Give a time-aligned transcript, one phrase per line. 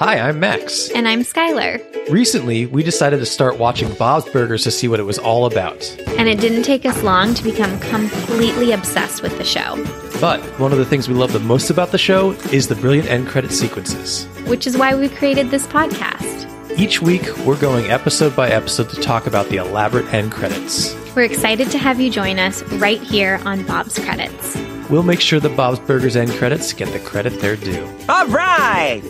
[0.00, 0.88] Hi, I'm Max.
[0.92, 1.78] And I'm Skylar.
[2.08, 5.94] Recently, we decided to start watching Bob's Burgers to see what it was all about.
[6.16, 9.76] And it didn't take us long to become completely obsessed with the show,
[10.18, 13.10] But one of the things we love the most about the show is the brilliant
[13.10, 14.24] end credit sequences.
[14.46, 16.48] which is why we created this podcast.
[16.78, 20.94] Each week, we're going episode by episode to talk about the elaborate end credits.
[21.14, 24.56] We're excited to have you join us right here on Bob's Credits.
[24.88, 27.86] We'll make sure the Bob's Burgers end credits get the credit they're due.
[28.08, 29.02] All right!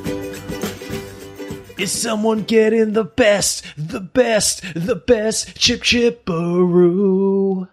[1.80, 7.66] Is someone getting the best, the best, the best chip chipperoo?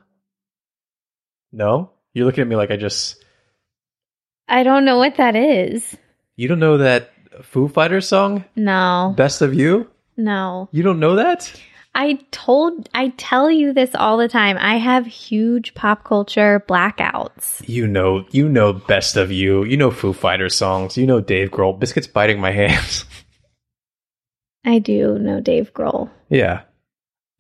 [1.52, 1.92] No?
[2.14, 3.22] You're looking at me like I just.
[4.48, 5.98] I don't know what that is.
[6.38, 8.46] You don't know that Foo Fighters song?
[8.56, 9.90] No, Best of You?
[10.16, 10.70] no.
[10.72, 11.52] You don't know that?
[11.94, 14.56] I told, I tell you this all the time.
[14.58, 17.68] I have huge pop culture blackouts.
[17.68, 19.66] You know, you know Best of You.
[19.66, 20.96] You know Foo Fighters songs.
[20.96, 21.78] You know Dave Grohl.
[21.78, 23.04] Biscuits biting my hands.
[24.68, 26.10] I do know Dave Grohl.
[26.30, 26.62] yeah.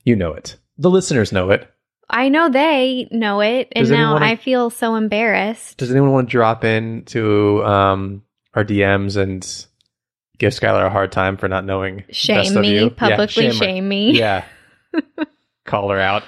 [0.03, 0.55] You know it.
[0.77, 1.70] The listeners know it.
[2.10, 5.77] I know they know it, and Does anyone now wanna- I feel so embarrassed.
[5.77, 8.23] Does anyone want to drop in to um,
[8.54, 9.45] our DMs and
[10.37, 12.83] give Skylar a hard time for not knowing Best Shame of me, You?
[12.86, 13.52] Yeah, publicly her.
[13.52, 14.17] shame me.
[14.17, 14.45] Yeah.
[15.66, 16.23] Call her out.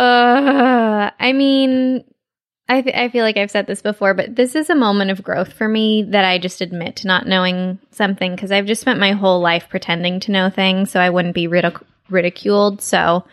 [0.00, 2.02] Uh, I mean,
[2.68, 5.22] I th- I feel like I've said this before, but this is a moment of
[5.22, 9.00] growth for me that I just admit to not knowing something because I've just spent
[9.00, 12.82] my whole life pretending to know things so I wouldn't be ridic- ridiculed.
[12.82, 13.24] So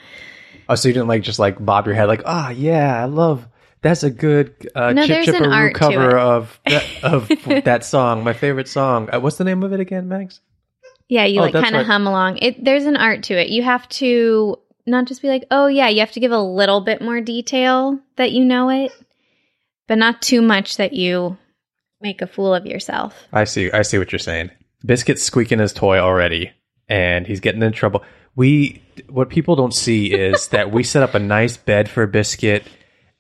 [0.69, 3.45] Oh, so you didn't like just like bob your head like, ah, yeah, I love.
[3.81, 7.28] That's a good uh, No, Chip Chipperoo cover of that, of
[7.66, 8.24] that song.
[8.24, 9.09] My favorite song.
[9.13, 10.40] Uh, what's the name of it again, Max?
[11.07, 11.85] yeah, you Oh, like kind of right.
[11.85, 12.38] hum along.
[12.38, 13.50] It there's an art to it.
[13.50, 14.57] You have to
[14.88, 18.00] not just be like, oh yeah, you have to give a little bit more detail
[18.16, 18.91] that you know it,
[19.88, 21.38] but not too much that you
[22.01, 23.28] make a fool of yourself.
[23.31, 23.72] I see.
[23.72, 24.51] I see what you're saying.
[24.85, 26.51] Biscuit's squeaking his toy already,
[26.88, 28.03] and he's getting in trouble.
[28.35, 32.68] We what people don't see is that we set up a nice bed for Biscuit,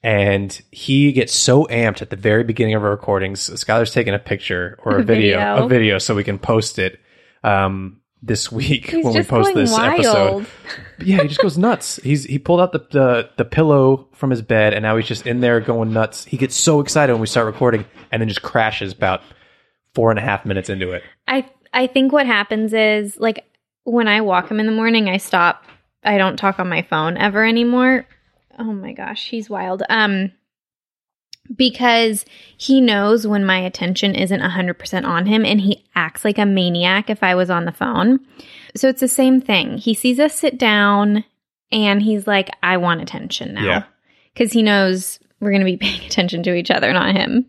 [0.03, 3.49] and he gets so amped at the very beginning of our recordings.
[3.49, 5.65] Skylar's taking a picture or a, video, video.
[5.65, 6.99] a video, so we can post it
[7.43, 9.93] um, this week He's when we post this wild.
[9.93, 10.47] episode.
[10.97, 11.97] Yeah, he just goes nuts.
[11.97, 15.27] He's he pulled out the, the the pillow from his bed, and now he's just
[15.27, 16.23] in there going nuts.
[16.23, 19.21] He gets so excited when we start recording, and then just crashes about
[19.93, 21.03] four and a half minutes into it.
[21.27, 23.43] I I think what happens is like
[23.83, 25.65] when I walk him in the morning, I stop.
[26.01, 28.07] I don't talk on my phone ever anymore.
[28.57, 29.83] Oh my gosh, he's wild.
[29.89, 30.31] Um
[31.55, 32.25] because
[32.57, 37.09] he knows when my attention isn't 100% on him and he acts like a maniac
[37.09, 38.19] if I was on the phone.
[38.75, 39.77] So it's the same thing.
[39.77, 41.23] He sees us sit down
[41.71, 43.65] and he's like I want attention now.
[43.65, 43.83] Yeah.
[44.35, 47.45] Cuz he knows we're going to be paying attention to each other, not him.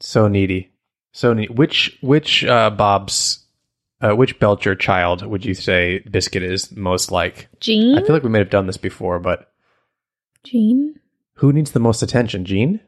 [0.00, 0.70] So needy,
[1.12, 1.50] so neat.
[1.54, 3.44] Which which uh, Bob's
[4.00, 7.48] uh, which Belcher child would you say Biscuit is most like?
[7.60, 7.98] Gene?
[7.98, 9.52] I feel like we may have done this before, but
[10.44, 11.00] Gene?
[11.38, 12.44] Who needs the most attention?
[12.44, 12.80] Gene?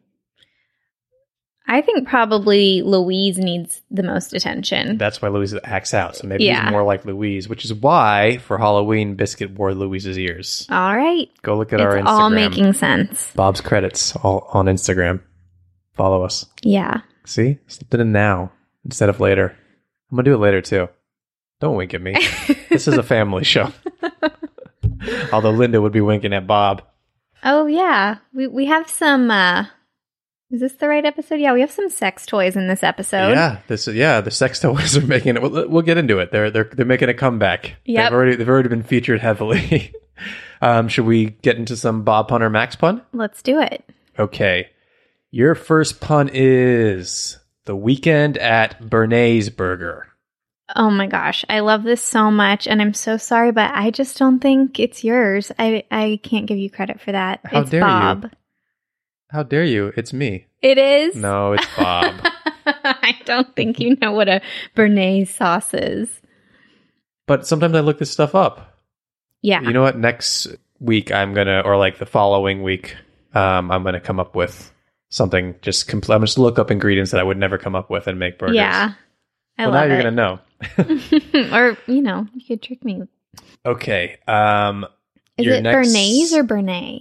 [1.67, 4.99] I think probably Louise needs the most attention.
[4.99, 6.17] That's why Louise acts out.
[6.17, 6.65] So maybe Yeah.
[6.65, 10.67] he's more like Louise, which is why for Halloween Biscuit wore Louise's ears.
[10.69, 11.29] all right.
[11.43, 12.07] Go look at It's our Instagram.
[12.07, 13.31] all making sense.
[13.37, 15.21] Bob's credits all on Instagram.
[15.93, 16.45] Follow us.
[16.63, 17.03] Yeah.
[17.25, 18.51] See, slipped it in now
[18.85, 19.55] instead of later.
[20.11, 20.89] I'm gonna do it later too.
[21.61, 22.15] Don't wink at me.
[22.69, 23.73] this is a family show.
[25.33, 26.83] Although Linda would be winking at Bob.
[27.43, 28.19] Oh yeah.
[28.33, 29.67] We we have some uh
[30.51, 31.39] is this the right episode?
[31.39, 33.31] Yeah, we have some sex toys in this episode.
[33.31, 35.43] Yeah, this yeah, the sex toys are making it.
[35.43, 36.33] We'll, we'll get into it.
[36.33, 37.77] They're they're they're making a comeback.
[37.85, 39.93] Yeah, They've already they've already been featured heavily.
[40.61, 43.03] um, should we get into some Bob pun or Max pun?
[43.13, 43.85] Let's do it.
[44.19, 44.71] Okay,
[45.31, 50.09] your first pun is The Weekend at Béarnaise Burger.
[50.77, 54.19] Oh my gosh, I love this so much, and I'm so sorry, but I just
[54.19, 55.51] don't think it's yours.
[55.59, 57.41] I I can't give you credit for that.
[57.45, 57.87] How it's dare you.
[57.87, 58.33] Bob.
[59.31, 59.93] How dare you?
[59.97, 60.47] It's me.
[60.63, 61.17] It is.
[61.17, 62.15] No, it's Bob.
[62.67, 64.41] I don't think you know what a
[64.77, 66.09] Béarnaise sauce is.
[67.27, 68.79] but sometimes I look this stuff up.
[69.43, 69.63] Yeah.
[69.63, 69.97] You know what?
[69.99, 70.49] Next
[70.81, 72.97] week I'm gonna, or like the following week,
[73.35, 74.73] um, I'm gonna come up with
[75.09, 75.55] something.
[75.63, 78.19] Just compl- I'm just look up ingredients that I would never come up with and
[78.19, 78.57] make burgers.
[78.57, 78.93] Yeah.
[79.59, 80.03] I well, now you're it.
[80.03, 80.39] gonna know.
[81.53, 83.03] or you know, you could trick me.
[83.65, 84.19] Okay.
[84.27, 84.87] Um,
[85.37, 87.01] Is your it next- Bernays or Bernay?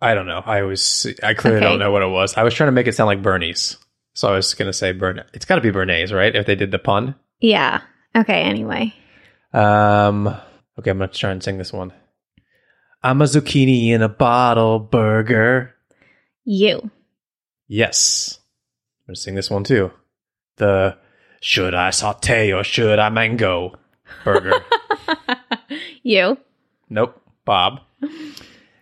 [0.00, 0.42] I don't know.
[0.44, 1.66] I was I clearly Okay.
[1.66, 2.36] don't know what it was.
[2.36, 3.76] I was trying to make it sound like Bernie's,
[4.14, 5.22] so I was gonna say Bern.
[5.32, 6.34] It's got to be Bernays, right?
[6.34, 7.14] If they did the pun.
[7.40, 7.82] Yeah.
[8.16, 8.42] Okay.
[8.42, 8.94] Anyway.
[9.52, 10.26] Um.
[10.78, 11.92] Okay, I'm gonna try and sing this one.
[13.02, 15.74] I'm a zucchini in a bottle burger.
[16.44, 16.90] You.
[17.68, 18.38] Yes.
[19.02, 19.92] I'm gonna sing this one too.
[20.56, 20.96] The
[21.42, 23.74] should I saute or should I mango
[24.24, 24.64] burger?
[26.02, 26.38] you.
[26.88, 27.80] nope, Bob.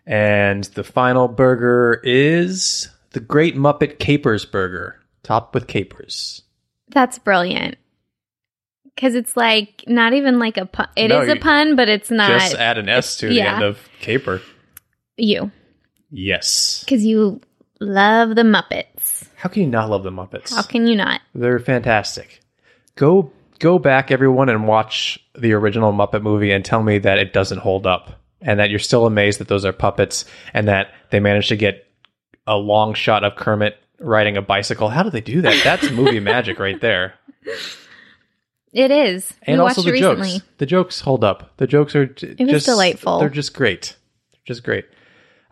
[0.07, 6.43] And the final burger is the Great Muppet Capers burger, topped with capers.
[6.89, 7.77] That's brilliant.
[8.95, 10.89] Because it's like not even like a pun.
[10.97, 13.63] It is No, a pun, but it's not Just add an S to the end
[13.63, 14.43] of caper.
[15.17, 15.51] you.
[16.11, 16.83] Yes.
[16.85, 17.41] Because you
[17.81, 19.29] love the Muppets.
[19.37, 20.55] How can you not love the Muppets?
[20.55, 21.21] How can you not?
[21.35, 22.41] They're fantastic.
[22.97, 27.33] Go go back everyone and watch the original Muppet movie and tell me that it
[27.33, 31.21] doesn't hold up and that you're still amazed that those are puppets and that they
[31.21, 31.87] managed to get
[32.47, 34.89] a long shot of Kermit riding a bicycle.
[34.89, 35.63] How do they do that?
[35.63, 37.15] That's movie magic right there.
[38.73, 39.33] It is.
[39.43, 40.41] And we also the it jokes.
[40.59, 41.57] The jokes hold up.
[41.57, 43.19] The jokes are It was just delightful.
[43.19, 43.97] They're just great.
[44.33, 44.87] They're Just great.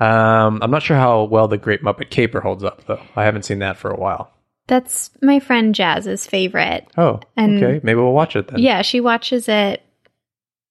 [0.01, 3.03] Um, I'm not sure how well the Great Muppet Caper holds up though.
[3.17, 4.33] I haven't seen that for a while.
[4.69, 6.87] That's my friend Jazz's favorite.
[6.97, 7.81] Oh, And- okay.
[7.83, 8.61] Maybe we'll watch it then.
[8.61, 9.83] Yeah, she watches it,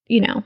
[0.07, 0.43] you know,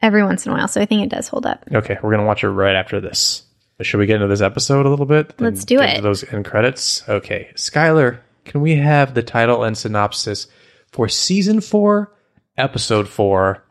[0.00, 0.68] every once in a while.
[0.68, 1.64] So I think it does hold up.
[1.70, 3.42] Okay, we're gonna watch it right after this.
[3.80, 5.34] Should we get into this episode a little bit?
[5.40, 5.90] Let's do it.
[5.90, 7.06] into those end credits.
[7.08, 10.46] Okay, Skylar, can we have the title and synopsis
[10.92, 12.12] for season four,
[12.56, 13.64] episode four?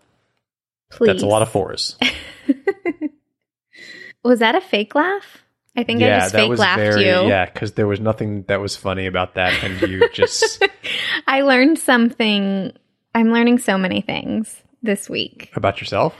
[0.89, 1.07] Please.
[1.07, 1.95] That's a lot of fours.
[4.23, 5.43] Was that a fake laugh?
[5.75, 7.27] I think I yeah, just fake laughed very you.
[7.29, 10.63] yeah, because there was nothing that was funny about that, and you just
[11.27, 12.73] I learned something.
[13.15, 15.51] I'm learning so many things this week.
[15.55, 16.15] about yourself.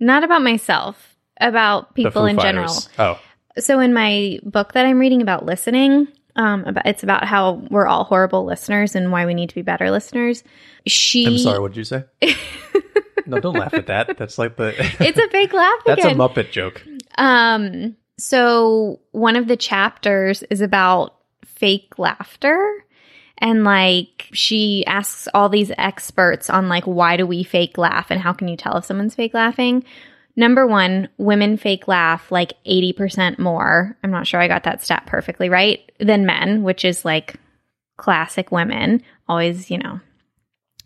[0.00, 2.88] Not about myself, about people in Fighters.
[2.88, 3.16] general.
[3.16, 3.20] Oh,
[3.60, 7.86] So in my book that I'm reading about listening, um, about, it's about how we're
[7.86, 10.42] all horrible listeners and why we need to be better listeners.
[10.86, 11.60] She, I'm sorry.
[11.60, 12.04] What did you say?
[13.26, 14.16] no, don't laugh at that.
[14.16, 14.74] That's like the.
[15.00, 16.10] It's a fake laugh That's a.
[16.10, 16.82] Muppet joke.
[17.18, 22.84] Um, so one of the chapters is about fake laughter.
[23.38, 28.20] And like she asks all these experts on like why do we fake laugh and
[28.20, 29.84] how can you tell if someone's fake laughing?
[30.36, 33.96] Number one, women fake laugh like 80% more.
[34.04, 37.36] I'm not sure I got that stat perfectly right than men, which is like
[37.96, 39.02] classic women.
[39.28, 40.00] Always, you know,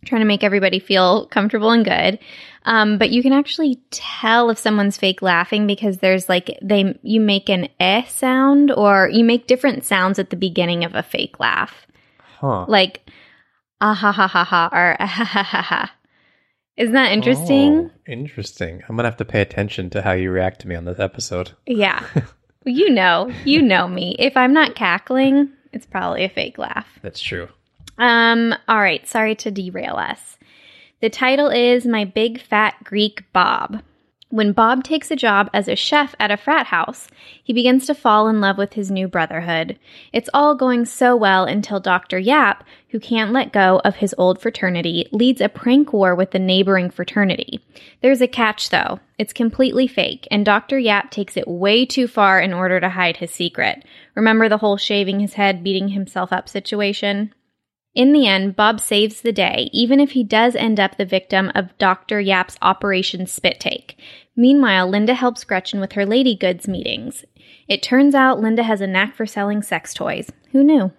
[0.04, 2.18] trying to make everybody feel comfortable and good.
[2.64, 7.20] Um, but you can actually tell if someone's fake laughing because there's like they you
[7.20, 11.38] make an eh sound or you make different sounds at the beginning of a fake
[11.40, 11.86] laugh,
[12.40, 12.64] Huh.
[12.68, 13.08] like
[13.80, 15.92] ah ha ha ha ha or ah ha ha ha ha.
[16.76, 17.90] Isn't that interesting?
[17.90, 18.82] Oh, interesting.
[18.88, 21.52] I'm gonna have to pay attention to how you react to me on this episode.
[21.66, 22.04] Yeah,
[22.64, 24.16] you know, you know me.
[24.18, 26.88] If I'm not cackling, it's probably a fake laugh.
[27.02, 27.48] That's true.
[27.98, 30.38] Um, all right, sorry to derail us.
[31.00, 33.82] The title is My Big Fat Greek Bob.
[34.30, 37.06] When Bob takes a job as a chef at a frat house,
[37.44, 39.78] he begins to fall in love with his new brotherhood.
[40.12, 42.18] It's all going so well until Dr.
[42.18, 46.40] Yap, who can't let go of his old fraternity, leads a prank war with the
[46.40, 47.60] neighboring fraternity.
[48.02, 48.98] There's a catch though.
[49.18, 50.80] It's completely fake, and Dr.
[50.80, 53.84] Yap takes it way too far in order to hide his secret.
[54.16, 57.32] Remember the whole shaving his head, beating himself up situation?
[57.94, 61.52] In the end, Bob saves the day, even if he does end up the victim
[61.54, 62.20] of Dr.
[62.20, 63.96] Yap's Operation Spit Take.
[64.34, 67.24] Meanwhile, Linda helps Gretchen with her Lady Goods meetings.
[67.68, 70.28] It turns out Linda has a knack for selling sex toys.
[70.50, 70.92] Who knew?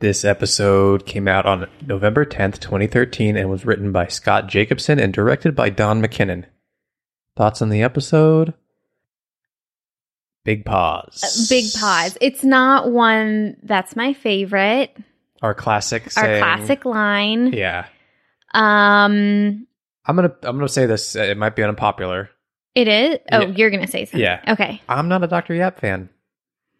[0.00, 5.12] This episode came out on November 10th, 2013, and was written by Scott Jacobson and
[5.12, 6.46] directed by Don MacKinnon.
[7.36, 8.54] Thoughts on the episode?
[10.44, 11.22] Big pause.
[11.22, 12.18] Uh, Big pause.
[12.20, 14.96] It's not one that's my favorite.
[15.42, 16.04] Our classic.
[16.04, 17.52] Our saying- classic line.
[17.52, 17.86] Yeah.
[18.54, 19.66] Um,
[20.06, 21.14] I'm gonna I'm gonna say this.
[21.16, 22.30] It might be unpopular.
[22.74, 23.18] it is.
[23.30, 23.46] Oh, Yeah.
[23.48, 24.20] you're gonna say something.
[24.20, 24.40] Yeah.
[24.48, 24.80] Okay.
[24.88, 25.54] I'm not a Dr.
[25.54, 26.08] Yap fan.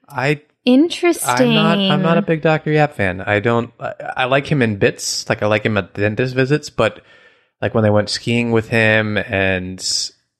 [0.08, 1.56] I Interesting.
[1.56, 1.78] I'm not.
[1.78, 3.20] I'm not a big Doctor Yap fan.
[3.22, 3.72] I don't.
[3.80, 5.28] I, I like him in bits.
[5.28, 7.02] Like I like him at dentist visits, but
[7.62, 9.78] like when they went skiing with him and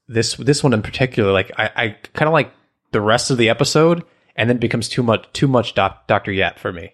[0.08, 2.52] this this one in particular, like I, I kind of like
[2.92, 4.04] the rest of the episode,
[4.36, 6.92] and then it becomes too much too much doc, Doctor Yap for me.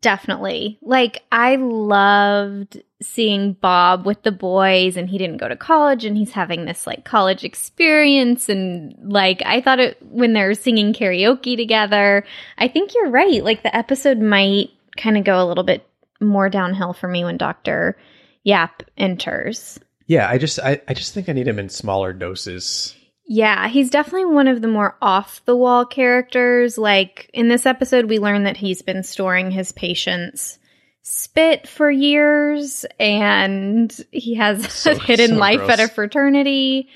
[0.00, 0.78] Definitely.
[0.82, 6.16] Like I loved seeing Bob with the boys and he didn't go to college and
[6.16, 11.56] he's having this like college experience and like I thought it when they're singing karaoke
[11.56, 12.24] together.
[12.58, 13.44] I think you're right.
[13.44, 15.86] Like the episode might kind of go a little bit
[16.20, 17.96] more downhill for me when Dr.
[18.44, 19.78] Yap enters.
[20.06, 22.95] Yeah, I just I, I just think I need him in smaller doses.
[23.28, 26.78] Yeah, he's definitely one of the more off the wall characters.
[26.78, 30.58] Like in this episode, we learn that he's been storing his patients'
[31.02, 36.88] spit for years and he has So- a hidden so life at a fraternity.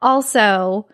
[0.00, 0.86] Also,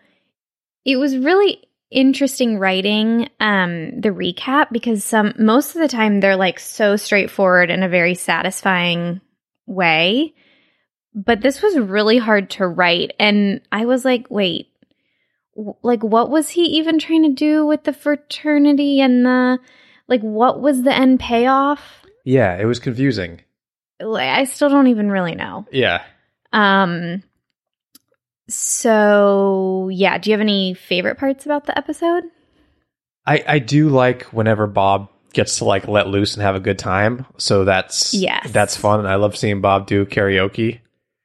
[0.84, 6.36] it was really interesting writing um the recap because some most of the time they're
[6.36, 9.20] like so straightforward in a very satisfying
[9.66, 10.32] way
[11.12, 14.69] but this was really hard to write and i was like wait
[15.82, 19.58] like what was he even trying to do with the fraternity and the
[20.08, 23.40] like what was the end payoff Yeah, it was confusing.
[24.00, 26.02] like i still don't even really know Yeah.
[26.52, 27.22] um
[28.48, 32.24] so yeah do you have any favorite parts about the episode
[33.26, 36.78] I, I do like whenever Bob gets to like let loose and have a good
[36.78, 37.26] time.
[37.36, 38.98] So that's yeah, that's fun.
[39.00, 40.80] and I love seeing Bob do karaoke.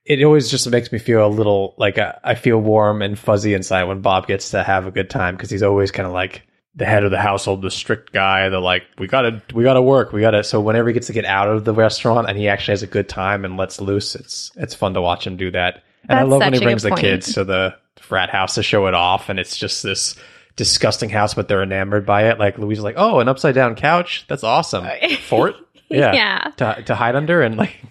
[0.05, 3.53] It always just makes me feel a little like I, I feel warm and fuzzy
[3.53, 6.43] inside when Bob gets to have a good time because he's always kind of like
[6.75, 8.49] the head of the household, the strict guy.
[8.49, 10.43] The like we gotta we gotta work, we gotta.
[10.43, 12.87] So whenever he gets to get out of the restaurant and he actually has a
[12.87, 15.83] good time and lets loose, it's it's fun to watch him do that.
[16.07, 18.93] And I love when he brings the kids to the frat house to show it
[18.93, 20.15] off, and it's just this
[20.55, 22.39] disgusting house, but they're enamored by it.
[22.39, 24.25] Like Louise is like, "Oh, an upside down couch.
[24.27, 24.85] That's awesome."
[25.21, 25.55] Fort,
[25.89, 26.51] yeah, Yeah.
[26.57, 27.81] To, to hide under and like,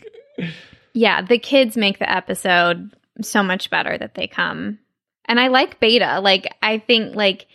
[0.94, 4.78] Yeah, the kids make the episode so much better that they come.
[5.26, 6.20] And I like Beta.
[6.20, 7.46] Like I think like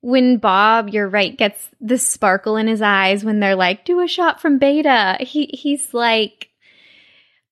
[0.00, 4.08] when Bob, you're right, gets the sparkle in his eyes when they're like, do a
[4.08, 5.16] shot from Beta.
[5.20, 6.48] He he's like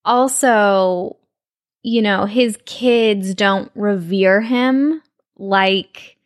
[0.05, 1.17] also,
[1.83, 5.03] you know, his kids don't revere him
[5.37, 6.17] like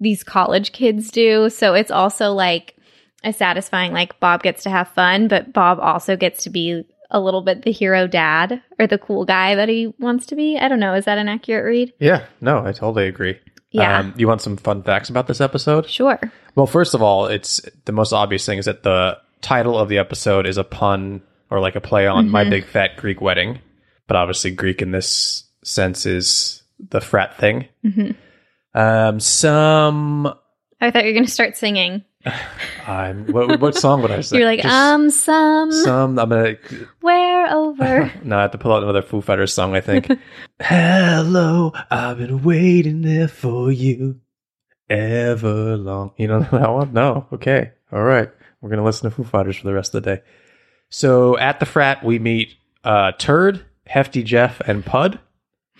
[0.00, 1.50] these college kids do.
[1.50, 2.76] So it's also like
[3.24, 7.20] a satisfying like Bob gets to have fun, but Bob also gets to be a
[7.20, 10.58] little bit the hero dad or the cool guy that he wants to be.
[10.58, 10.94] I don't know.
[10.94, 11.92] Is that an accurate read?
[12.00, 13.38] yeah, no, I totally agree.
[13.70, 14.00] Yeah.
[14.00, 15.88] Um, you want some fun facts about this episode?
[15.88, 16.18] Sure.
[16.56, 19.98] Well, first of all, it's the most obvious thing is that the title of the
[19.98, 22.32] episode is a pun or like a play on Mm-hmm.
[22.32, 23.60] my big fat Greek wedding,
[24.08, 27.68] but obviously Greek in this sense is the frat thing.
[27.84, 28.14] Mhm.
[28.74, 30.26] Um, some
[30.80, 32.04] I thought you were going to start singing.
[32.86, 34.38] I'm what, what song would I say?
[34.38, 36.18] You're like, Just um, some, some.
[36.18, 36.56] I'm gonna
[37.00, 38.12] where over.
[38.24, 39.74] no, I have to pull out another Foo Fighters song.
[39.74, 40.10] I think.
[40.60, 44.20] Hello, I've been waiting there for you
[44.88, 46.12] ever long.
[46.16, 46.92] You don't know that one?
[46.92, 47.26] No.
[47.32, 47.72] Okay.
[47.92, 48.30] All right.
[48.60, 50.22] We're gonna listen to Foo Fighters for the rest of the day.
[50.90, 55.18] So at the frat, we meet uh, Turd, Hefty Jeff, and Pud,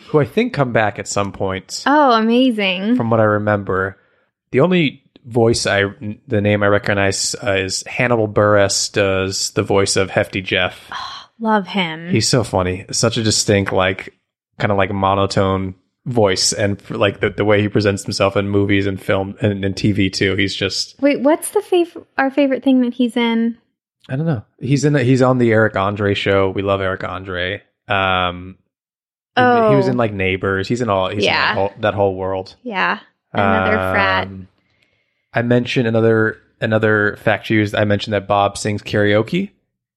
[0.08, 1.84] who I think come back at some point.
[1.86, 2.96] oh, amazing.
[2.96, 3.98] From what I remember,
[4.50, 5.84] the only voice I,
[6.26, 10.90] the name I recognize uh, is Hannibal Buress does the voice of Hefty Jeff.
[11.38, 12.10] Love him.
[12.10, 12.84] He's so funny.
[12.92, 14.12] Such a distinct, like,
[14.58, 15.74] kind of like monotone
[16.06, 19.74] voice, and like the, the way he presents himself in movies and film and, and
[19.74, 20.34] TV too.
[20.36, 23.56] He's just, Wait, what's the fav- our favorite thing that he's in?
[24.08, 24.44] I don't know.
[24.60, 24.92] He's in.
[24.94, 26.50] The, he's on the Eric Andre show.
[26.50, 27.62] We love Eric Andre.
[27.88, 28.56] Um,
[29.36, 29.90] he- he was Oh.
[29.92, 30.68] in like Neighbors.
[30.68, 31.08] He's in all.
[31.08, 31.30] He's Yeah.
[31.32, 32.56] in that whole, that whole world.
[32.62, 32.98] Yeah,
[33.32, 34.28] another frat.
[35.34, 37.74] I mentioned another another fact used.
[37.74, 39.50] I mentioned that Bob sings karaoke,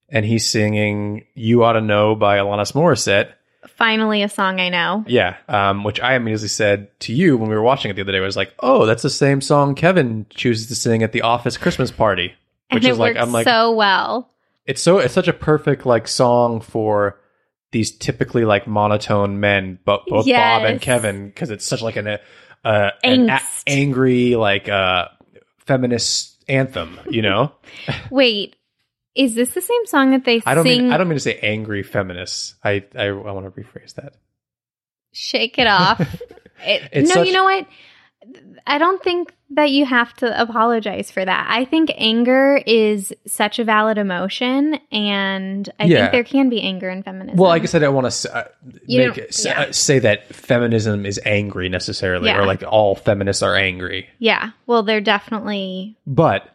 [0.09, 3.31] and he's singing "You Ought to Know" by Alanis Morissette.
[3.67, 5.03] Finally, a song I know.
[5.07, 8.11] Yeah, um, which I immediately said to you when we were watching it the other
[8.11, 8.19] day.
[8.19, 11.57] I was like, "Oh, that's the same song Kevin chooses to sing at the office
[11.57, 12.33] Christmas party."
[12.71, 14.31] And Which it is like I'm like so well.
[14.65, 17.19] it's so it's such a perfect like song for
[17.71, 22.07] these typically like monotone men, but both Bob and Kevin, because it's such like an
[22.63, 25.09] uh, an a- angry like uh,
[25.65, 26.99] feminist anthem.
[27.09, 27.51] You know,
[28.11, 28.55] Wait,
[29.15, 30.83] is this the same song that they I don't sing?
[30.83, 32.55] mean I don't mean to say angry feminists.
[32.63, 34.13] I I, I want to rephrase that.
[35.13, 36.01] Shake it off.
[36.67, 37.67] It, no, such- you know what?
[38.67, 41.45] I don't think that you have to apologize for that.
[41.49, 45.99] I think anger is such a valid emotion, and I Yeah.
[45.99, 47.37] think there can be anger in feminism.
[47.37, 48.43] Well, like I said, I want to uh,
[48.87, 49.61] make don't- it, yeah.
[49.61, 52.39] uh, say that feminism is angry necessarily, Yeah.
[52.39, 54.07] or like all feminists are angry.
[54.17, 54.49] yeah.
[54.65, 56.49] Well, they're definitely But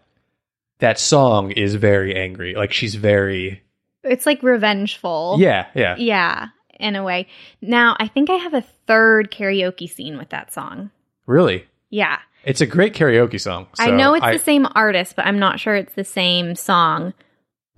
[0.80, 2.54] that song is very angry.
[2.54, 3.62] Like she's very
[4.02, 5.36] It's like revengeful.
[5.38, 5.94] yeah, yeah.
[5.96, 6.46] Yeah,
[6.80, 7.28] in a way.
[7.62, 10.90] Now, I think I have a third karaoke scene with that song.
[11.26, 12.18] Really, Yeah.
[12.44, 13.66] it's a great karaoke song.
[13.78, 17.12] I know it's I- the same artist, but I'm not sure it's the same song.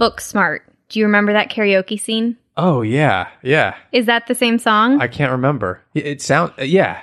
[0.00, 0.61] Booksmart.
[0.88, 2.37] Do you remember that karaoke scene?
[2.57, 3.76] Oh yeah, yeah.
[3.92, 5.00] Is that the same song?
[5.00, 5.81] I can't remember.
[5.95, 7.00] It, it sound uh, yeah.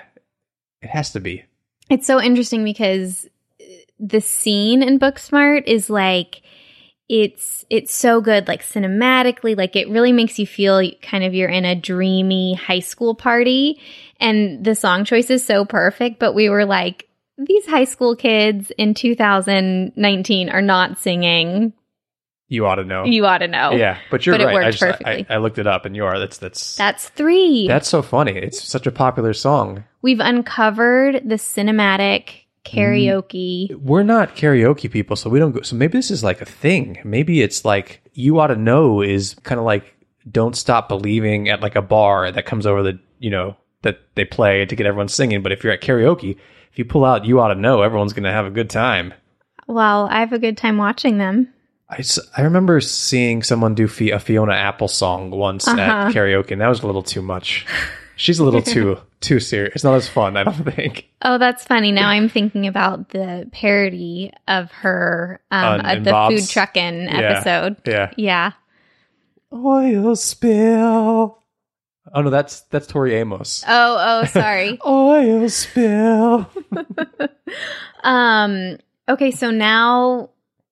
[0.81, 1.43] It has to be.
[1.89, 3.25] It's so interesting because
[3.59, 3.63] uh,
[3.99, 6.43] the scene in Booksmart is like
[7.09, 11.49] it's it's so good like cinematically like it really makes you feel kind of you're
[11.49, 13.81] in a dreamy high school party
[14.19, 17.07] and the song choice is so perfect but we were like
[17.37, 21.71] these high school kids in 2019 are not singing
[22.49, 23.05] You ought to know.
[23.05, 24.67] you ought to know Yeah, but you're But it right.
[24.67, 25.25] I, just, I, perfectly.
[25.29, 26.17] I looked it up, and you are.
[26.19, 28.33] That's that's that's 3 that's so funny.
[28.33, 29.83] It's such a popular song.
[30.01, 35.61] we've uncovered the cinematic karaoke mm, We're not karaoke people, so we don't go.
[35.61, 36.97] So maybe this is like a thing.
[37.03, 39.95] Maybe it's like you ought to know is kind of like
[40.29, 44.25] don't stop believing at like a bar that comes over the you know that they
[44.25, 45.41] play to get everyone singing.
[45.41, 46.37] But if you're at karaoke,
[46.71, 49.13] if you pull out you ought to know, everyone's going to have a good time.
[49.67, 51.47] well i have a good time watching them
[51.91, 52.03] I,
[52.37, 55.81] I remember seeing someone do a Fiona Apple song once Uh-huh.
[55.81, 57.65] at karaoke, and that was a little too much.
[58.15, 59.73] She's a little too too serious.
[59.73, 61.09] It's not as fun, I don't think.
[61.23, 61.91] Oh, that's funny.
[61.91, 66.35] Now I'm thinking about the parody of her um, at the Bob's?
[66.35, 67.17] food truckin' Yeah.
[67.19, 67.77] episode.
[67.87, 68.11] Yeah.
[68.17, 68.51] Yeah.
[69.51, 71.38] Oil spill.
[72.13, 73.63] Oh no, that's that's Tori Amos.
[73.67, 74.79] Oh, oh, sorry.
[74.85, 76.49] Oil spill.
[78.03, 78.77] um.
[79.07, 80.29] Okay, so now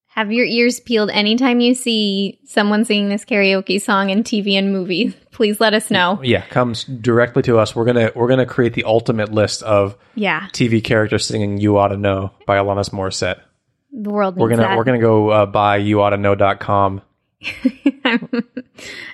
[0.09, 4.71] have your ears peeled anytime you see someone singing this karaoke song in TV and
[4.71, 5.15] movies.
[5.31, 6.19] Please let us know.
[6.23, 7.75] yeah, comes directly to us.
[7.75, 11.89] We're gonna we're gonna create the ultimate list of Yeah, TV characters singing "You Ought
[11.89, 13.41] to Know" by Alanis Morissette.
[13.91, 14.77] the world We're gonna that.
[14.77, 17.01] we're gonna go uh, buy yououghtaknow.com.
[18.03, 18.29] I'm,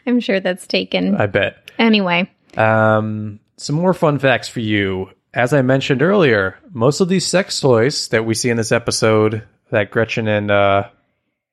[0.06, 1.16] I'm sure that's taken.
[1.16, 1.63] I bet.
[1.80, 5.10] Anyway, Um, some more fun facts for you.
[5.34, 9.44] As I mentioned earlier, most of these sex toys that we see in this episode
[9.72, 10.90] that Gretchen and uh,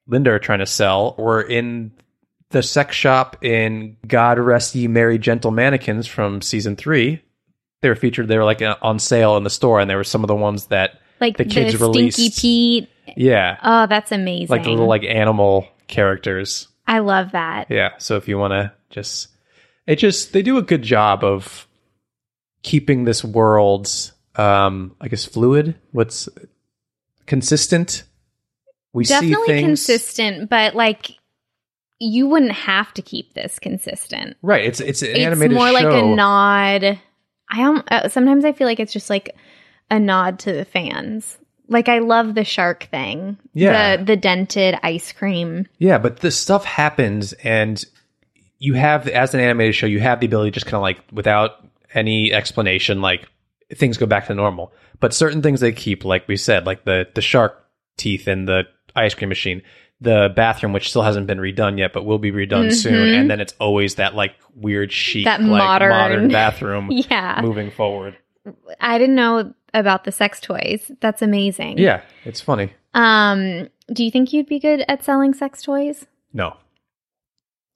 [0.06, 1.92] Linda are trying to sell were in
[2.50, 7.22] the sex shop in God Rest Ye Merry Gentle Mannequins from season three.
[7.80, 8.28] They were featured.
[8.28, 10.34] They were like uh, on sale in the store, and there were some of the
[10.34, 12.88] ones that, like The the, kids Stinky Pete.
[13.16, 14.48] yeah, Oh, that's amazing.
[14.54, 16.68] like the little like animal characters.
[16.86, 17.68] I love that.
[17.70, 17.90] Yeah.
[17.98, 19.28] So if you want to just,
[19.86, 21.66] it just, they do a good job of
[22.62, 25.74] keeping this world, um, I guess, fluid.
[25.92, 26.28] What's
[27.26, 28.04] consistent?
[28.92, 29.66] We see definitely things.
[29.66, 31.12] consistent, but like
[32.00, 34.36] you wouldn't have to keep this consistent.
[34.42, 34.64] Right.
[34.64, 36.98] It's, it's an It's animated more like a nod.
[37.52, 39.36] I am uh, sometimes I feel like it's just like
[39.90, 41.38] a nod to the fans.
[41.68, 43.38] Like I love the shark thing.
[43.54, 43.96] Yeah.
[43.96, 45.66] The the dented ice cream.
[45.78, 45.98] Yeah.
[45.98, 47.84] But this stuff happens and
[48.60, 51.00] you have, as an animated show, you have the ability to just kind of like,
[51.10, 53.26] without any explanation, like
[53.74, 54.72] things go back to normal.
[55.00, 57.64] But certain things they keep, like we said, like the, the shark
[57.96, 59.62] teeth and the ice cream machine,
[60.00, 63.14] the bathroom, which still hasn't been redone yet, but will be redone soon.
[63.14, 67.40] And then it's always that like weird chic, That like modern- modern bathroom Yeah.
[67.42, 68.16] moving forward.
[68.80, 70.90] I didn't know about the sex toys.
[71.00, 71.78] That's amazing.
[71.78, 72.02] Yeah.
[72.24, 72.72] It's funny.
[72.94, 76.06] Um do you think you'd be good at selling sex toys?
[76.32, 76.56] No.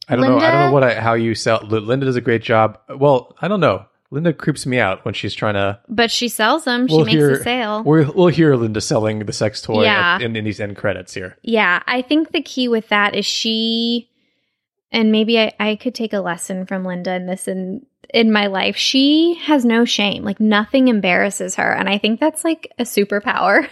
[0.08, 0.38] I don't know.
[0.38, 1.60] I don't know what I, how you sell.
[1.62, 2.78] Linda does a great job.
[2.88, 3.86] Well, I don't know.
[4.10, 5.80] Linda creeps me out when she's trying to.
[5.88, 6.86] But she sells them.
[6.86, 7.82] She we'll makes hear, a sale.
[7.82, 10.16] We'll, we'll hear Linda selling the sex toy Yeah.
[10.16, 11.36] at, in, in these end credits here.
[11.42, 14.10] Yeah, I think the key with that is she,
[14.92, 18.46] and maybe I, I could take a lesson from Linda in this in in my
[18.46, 18.76] life.
[18.76, 23.68] She has no shame; like nothing embarrasses her, and I think that's like a superpower.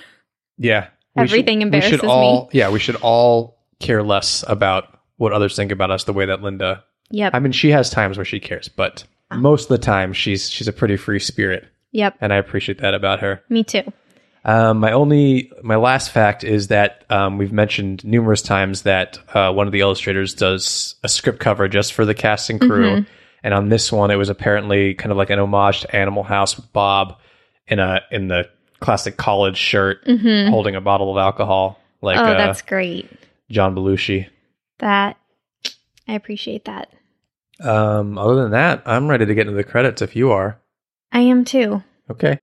[0.58, 0.88] Yeah.
[1.14, 4.91] Everything we embarrasses should all, Yeah, we should all care less about
[5.22, 6.82] what others think about us the way that Linda.
[7.10, 10.50] Yep, I mean, she has times where she cares, but most of the time she's
[10.50, 13.42] she's a pretty free spirit, yep, and I appreciate that about her.
[13.48, 13.84] me too.
[14.44, 19.52] Um, my only, my last fact is that um, we've mentioned numerous times that uh,
[19.52, 23.06] one of the illustrators does a script cover just for the cast and crew,
[23.44, 26.56] and on this one, it was apparently kind of like an homage to Animal House
[26.56, 27.18] with Bob
[27.68, 28.48] in a in the
[28.80, 33.08] classic college shirt, holding a bottle of alcohol, like oh, uh, that's great.
[33.50, 34.28] John Belushi.
[34.82, 35.16] That
[36.08, 36.92] I appreciate that.
[37.60, 40.60] Um, other than that, I'm ready to get into the credits if you are.
[41.12, 41.84] I am too.
[42.10, 42.38] Okay.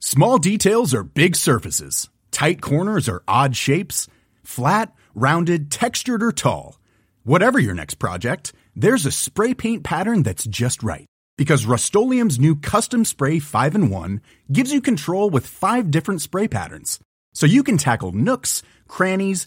[0.00, 2.08] Small details are big surfaces.
[2.32, 4.08] Tight corners are odd shapes.
[4.42, 6.80] Flat, rounded, textured, or tall.
[7.22, 11.06] Whatever your next project, there's a spray paint pattern that's just right.
[11.38, 16.98] Because Rust-Oleum Custom Spray 5 in 1 gives you control with five different spray patterns.
[17.34, 19.46] so you can tackle nooks, crannies,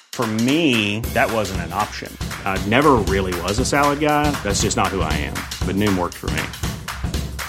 [0.21, 2.15] For me, that wasn't an option.
[2.45, 4.29] I never really was a salad guy.
[4.43, 5.33] That's just not who I am.
[5.65, 6.43] But Noom worked for me.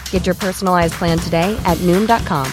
[0.09, 2.51] Get your personalized plan today at Noom.com.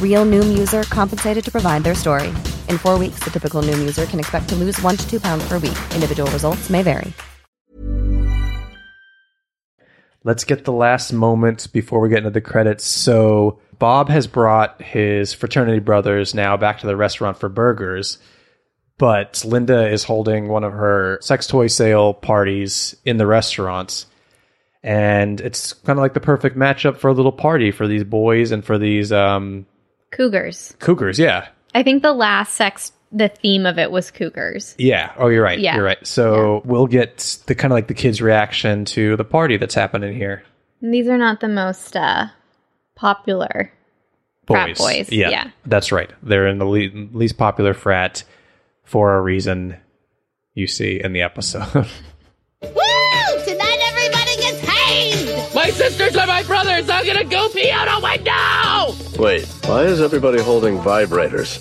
[0.00, 2.28] Real Noom user compensated to provide their story.
[2.68, 5.44] In four weeks, the typical Noom user can expect to lose one to two pounds
[5.48, 5.78] per week.
[5.92, 7.12] Individual results may vary.
[10.22, 12.84] Let's get the last moment before we get into the credits.
[12.84, 18.18] So, Bob has brought his fraternity brothers now back to the restaurant for burgers,
[19.02, 24.06] but Linda is holding one of her sex toy sale parties in the restaurant.
[24.84, 28.52] And it's kind of like the perfect matchup for a little party for these boys
[28.52, 29.66] and for these um,
[30.12, 30.76] Cougars.
[30.78, 31.18] cougars.
[31.18, 31.48] Yeah.
[31.74, 34.76] I think the last sex, the theme of it was cougars.
[34.78, 35.12] Yeah.
[35.16, 35.58] Oh, you're right.
[35.58, 35.74] Yeah.
[35.74, 36.06] You're right.
[36.06, 40.14] So we'll get the kind of like the kids' reaction to the party that's happening
[40.14, 40.44] here.
[40.80, 42.26] And these are not the most uh,
[42.94, 43.72] popular
[44.46, 45.10] frat boys.
[45.10, 45.50] Yeah, Yeah.
[45.66, 46.12] That's right.
[46.22, 48.22] They're in the le- least popular frat
[48.82, 49.76] for a reason
[50.54, 51.72] you see in the episode.
[51.74, 52.70] Woo!
[53.44, 55.54] Tonight everybody gets hazed!
[55.54, 56.88] My sisters are my brothers.
[56.90, 59.22] I'm gonna go pee out a window.
[59.22, 61.60] Wait, why is everybody holding vibrators?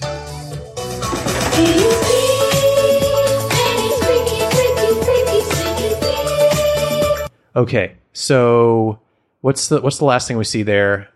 [7.55, 7.95] okay.
[8.13, 8.99] So
[9.41, 11.10] what's the what's the last thing we see there?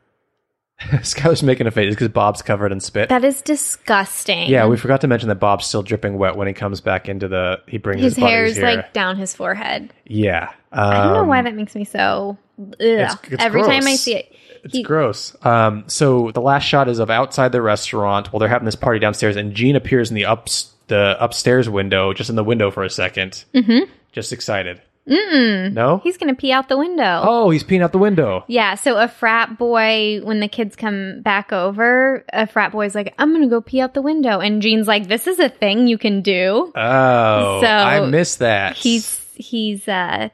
[1.04, 3.10] Skylar's making a face because Bob's covered in spit.
[3.10, 4.50] That is disgusting.
[4.50, 7.28] yeah, we forgot to mention that Bob's still dripping wet when he comes back into
[7.28, 7.62] the.
[7.68, 8.66] He brings his, his hair's here.
[8.66, 9.94] like down his forehead.
[10.06, 10.52] yeah.
[10.72, 12.38] I don't know um, why that makes me so.
[12.60, 12.78] Ugh.
[12.80, 14.36] it's Every time I see it,
[14.66, 15.34] It's he- gross.
[15.46, 19.00] Um, so the last shot is of outside the restaurant while they're having this party
[19.00, 22.84] downstairs, and Gene appears in the ups the upstairs window, just in the window for
[22.84, 23.92] a 2nd Mm-hmm.
[24.12, 24.82] Just excited.
[25.08, 25.74] Mm-mm.
[25.74, 26.00] No.
[26.04, 27.22] he's gonna pee out the window.
[27.24, 28.44] oh, he's peeing out the window.
[28.48, 33.14] Yeah, so a frat boy, when the kids come back over, a frat boy's like,
[33.20, 34.40] I'm gonna go pee out the window.
[34.40, 36.72] And Gene's like, This is a thing you can do.
[36.76, 38.76] Oh, So, I missed that.
[38.78, 40.30] He's he's uh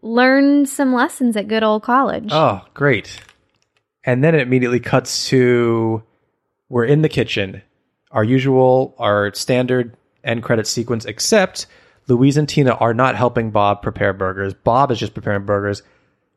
[0.00, 2.28] learned some lessons at good old college.
[2.30, 3.20] oh, great.
[4.04, 6.02] And then it immediately cuts to
[6.70, 7.62] we're in the kitchen,
[8.10, 11.66] our usual, our standard end credit sequence, except
[12.08, 14.54] Louise and Tina are not helping Bob prepare burgers.
[14.54, 15.82] Bob is just preparing burgers,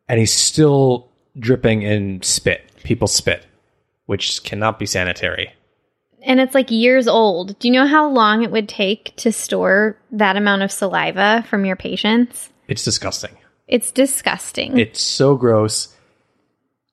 [0.07, 3.45] and he's still dripping in spit, People spit,
[4.05, 5.51] which cannot be sanitary.
[6.23, 7.57] And it's like years old.
[7.59, 11.65] Do you know how long it would take to store that amount of saliva from
[11.65, 12.49] your patients?
[12.67, 13.37] It's disgusting.
[13.67, 14.77] It's disgusting.
[14.77, 15.93] It's so gross.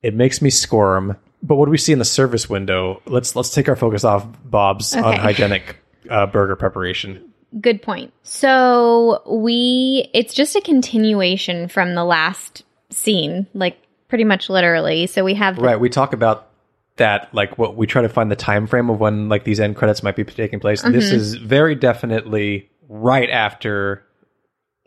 [0.02, 1.16] It makes me squirm.
[1.42, 3.00] But what do we see in the service window?
[3.06, 5.06] Let's let's take our focus off Bob's Okay.
[5.08, 5.76] unhygienic
[6.10, 7.32] uh, burger preparation.
[7.61, 8.12] Good point.
[8.23, 15.07] So we it's just a continuation from the last scene, like pretty much literally.
[15.07, 15.79] So we have the, Right.
[15.81, 16.49] We talk about
[16.97, 19.77] that, like what we try to find the time frame of when like these end
[19.77, 20.83] credits might be taking place.
[20.83, 21.17] This Mm-hmm.
[21.17, 24.05] is very definitely right after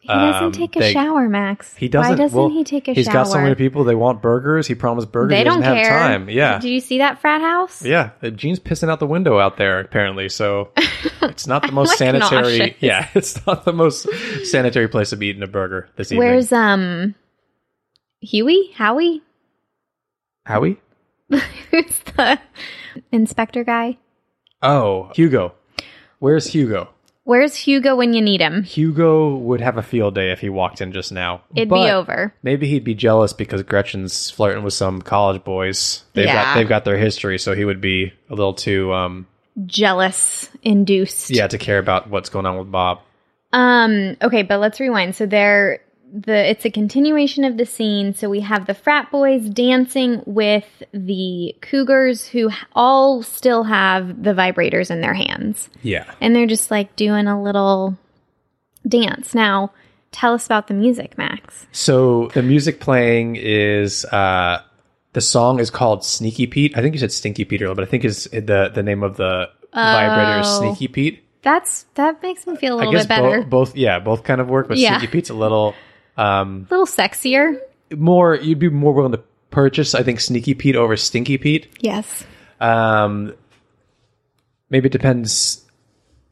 [0.08, 1.76] He doesn't Um, take a they- shower, Max.
[1.76, 2.12] He doesn't.
[2.12, 3.12] Why doesn't well, he take a He's shower?
[3.12, 3.84] He's got so many people.
[3.84, 4.66] They want burgers.
[4.66, 5.32] He promised burgers.
[5.32, 6.00] They he doesn't don't have care.
[6.00, 6.30] time.
[6.30, 6.60] Yeah.
[6.60, 7.84] Do you see that frat house?
[7.84, 10.30] Yeah, Gene's pissing out the window out there apparently.
[10.30, 10.70] So
[11.22, 12.58] it's not the most like sanitary.
[12.60, 12.76] nauseous.
[12.80, 14.08] Yeah, it's not the most
[14.46, 16.28] sanitary place to be eating a burger this evening.
[16.30, 17.14] Where's um
[18.22, 18.72] Huey?
[18.76, 19.22] Howie?
[20.46, 20.80] Howie?
[21.30, 22.40] Who's the
[23.12, 23.98] inspector guy?
[24.62, 25.54] Oh, Hugo.
[26.20, 26.90] Where's Hugo?
[27.28, 28.64] Where's Hugo when you need him?
[28.64, 31.42] Hugo would have a field day if he walked in just now.
[31.54, 32.34] It'd But be over.
[32.42, 36.06] Maybe he'd be jealous because Gretchen's flirting with some college boys.
[36.14, 36.42] They've Yeah.
[36.46, 39.28] got they've got their history, so he would be a little too um
[39.66, 41.30] Jealous induced.
[41.30, 43.00] yeah to care about what's going on with Bob.
[43.52, 45.14] Um, okay, but let's rewind.
[45.16, 45.80] So there
[46.12, 48.14] the it's a continuation of the scene.
[48.14, 54.32] So we have the frat boys dancing with the cougars who all still have the
[54.34, 55.70] vibrators in their hands.
[55.82, 56.12] Yeah.
[56.22, 57.98] And they're just like doing a little
[58.88, 59.34] dance.
[59.36, 59.72] Now,
[60.12, 61.68] tell us about the music, Max.
[61.72, 64.62] So the music playing is uh
[65.14, 66.78] the song is called Sneaky Pete.
[66.78, 69.18] I think you said Stinky Pete earlier, but I think is the the name of
[69.18, 70.60] the vibrator is Oh.
[70.62, 71.24] Sneaky Pete.
[71.42, 73.42] That's that makes me feel a little bit better.
[73.44, 74.98] bo- both yeah, both kind of work, but Yeah.
[74.98, 75.76] Sneaky Pete's a little
[76.18, 77.60] um a little sexier.
[77.96, 81.68] more you'd be more willing to purchase I think Sneaky Pete over Stinky Pete.
[81.80, 82.26] Yes.
[82.60, 83.34] Um
[84.70, 85.64] maybe it depends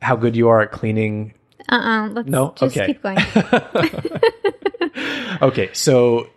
[0.02, 1.34] how good you are at cleaning
[1.70, 2.10] Uh-uh.
[2.10, 2.54] Let's No?
[2.58, 2.88] just Okay.
[2.94, 3.18] keep going.
[5.42, 6.30] Okay, so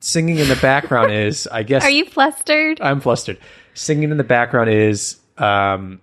[0.00, 1.84] singing in the background is, I guess.
[1.84, 2.80] Are you flustered?
[2.80, 3.36] I'm flustered.
[3.74, 6.00] Singing in the background is, um,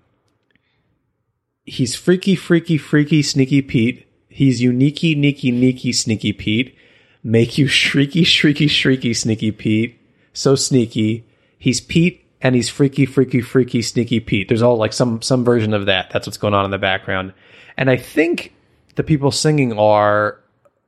[1.66, 4.07] he's freaky, freaky, freaky, sneaky Pete.
[4.38, 6.76] He's uniquey, neaky, neaky, sneaky Pete.
[7.23, 10.00] Make you shrieky, shrieky, shrieky, sneaky Pete.
[10.34, 11.23] So sneaky.
[11.58, 14.47] He's Pete and he's freaky, freaky, freaky, sneaky Pete.
[14.47, 16.12] There's all like some some version of that.
[16.12, 17.34] That's what's going on in the background.
[17.78, 18.54] And I think
[18.95, 20.39] the people singing are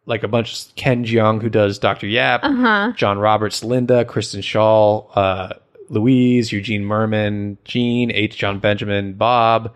[0.05, 2.05] like a bunch of Ken Jeong who does Dr.
[2.05, 2.93] Yap, Uh-huh.
[2.95, 5.53] John Roberts, Linda, Kristen Schaal, uh,
[5.89, 8.37] Louise, Eugene Mirman, Gene, H.
[8.37, 9.73] Jon Benjamin, Bob,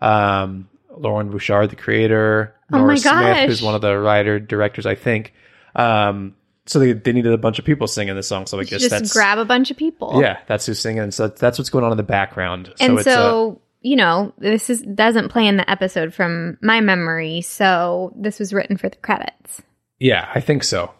[0.00, 4.86] um, Loren Bouchard, the creator, Oh Nora my Smith, who's one of the writer directors,
[4.86, 5.32] I think.
[5.74, 6.34] Um,
[6.66, 8.46] so they, they needed a bunch of people singing the song.
[8.46, 10.20] So I guess just that's grab a bunch of people.
[10.20, 11.10] yeah, that's who's singing.
[11.10, 12.72] So that's what's going on in the background.
[12.80, 16.80] and it's, uh, so you know this is doesn't play in the episode from my
[16.80, 19.60] memory so this was written for the credits
[19.98, 20.92] yeah, I think so.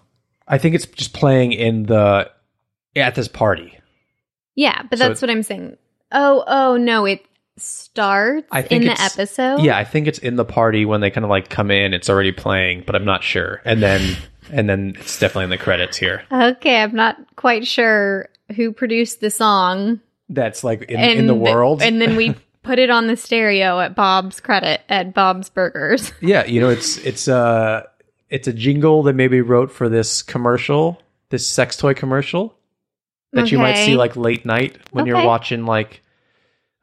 [0.48, 2.28] I think it's just playing in the
[2.96, 3.78] at this party.
[4.57, 5.76] yeah but So that's it- what i'm saying
[6.11, 7.24] oh oh no it
[7.56, 11.10] starts I think in the episode Yeah, I think it's in the party when they
[11.10, 11.92] kind of like come in.
[11.94, 13.60] It's already playing, but I'm not sure.
[13.64, 14.16] And then
[14.50, 16.24] and then it's definitely in the credits here.
[16.30, 21.42] okay i'm not quite sure who produced the song That's like in, in the th-
[21.54, 21.80] world.
[21.80, 26.44] and then we put it on the stereo at bob's credit at bob's burgers yeah,
[26.44, 27.82] you know, it's it's uh
[28.30, 32.56] it's a jingle that maybe wrote for this commercial, this sex toy commercial
[33.32, 36.02] that you might see like late night when you're watching like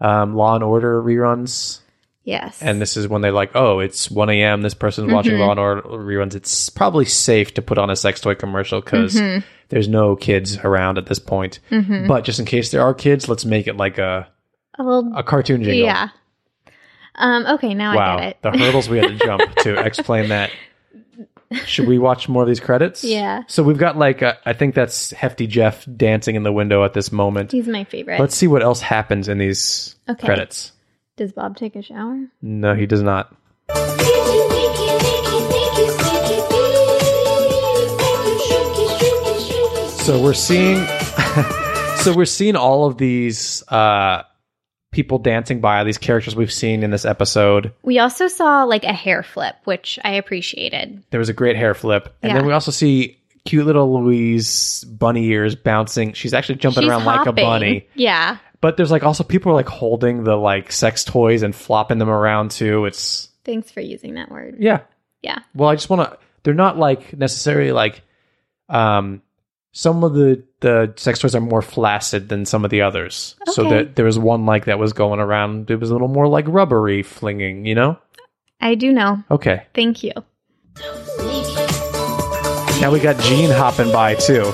[0.01, 1.79] um, Law and Order reruns.
[2.23, 4.61] yes And this is when they're like, oh, it's 1 a.m.
[4.61, 5.39] This person's watching Mhm.
[5.39, 6.35] Law and Order reruns.
[6.35, 9.43] It's probably safe to put on a sex toy commercial because Mhm.
[9.69, 11.59] there's no kids around at this point.
[11.71, 12.07] Mhm.
[12.07, 14.27] But just in case there are kids, let's make it like a,
[14.77, 15.83] a little a cartoon jingle.
[15.85, 16.09] yeah
[17.15, 18.17] um okay now i wow.
[18.17, 20.51] get it The hurdles we had to jump to explain that.
[21.65, 23.03] Should we watch more of these credits?
[23.03, 23.43] Yeah.
[23.47, 26.93] So we've got like, uh, I think that's Hefty Jeff dancing in the window at
[26.93, 27.51] this moment.
[27.51, 30.25] he's my favorite Let's see what else happens in these Okay.
[30.25, 30.71] credits.
[31.17, 33.35] does bob take a shower No, he does not.
[39.99, 40.77] So we're seeing
[41.97, 44.23] so we're seeing all of these uh
[44.91, 47.73] people dancing by these characters we've seen in this episode.
[47.83, 51.03] We also saw like a hair flip, which I appreciated.
[51.11, 52.15] There was a great hair flip.
[52.21, 56.13] And then we also see cute little Louise bunny ears bouncing.
[56.13, 57.87] She's actually jumping She's around like a bunny.
[57.93, 58.37] Yeah.
[58.61, 62.09] But there's like also people are like holding the like sex toys and flopping them
[62.09, 62.85] around too.
[62.85, 64.57] It's Thanks for using that word.
[64.59, 64.81] yeah.
[65.21, 65.39] Yeah.
[65.53, 66.17] Well, I just want to.
[66.43, 68.01] They're not like necessarily like.
[68.69, 69.21] Um,
[69.71, 73.35] some of the the sex toys are more flaccid than some of the others.
[73.47, 75.71] So that there was one like that was going around.
[75.71, 77.65] It was a little more like rubbery flinging.
[77.65, 77.97] You know.
[78.61, 79.23] I do know.
[79.31, 79.65] Okay.
[79.73, 80.11] Thank you.
[82.81, 84.51] Now we got Gene hopping by too.